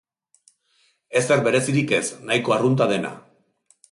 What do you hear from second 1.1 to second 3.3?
Ezer berezirik ez, nahiko arrunta dena.